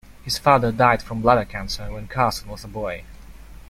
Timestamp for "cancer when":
1.45-2.07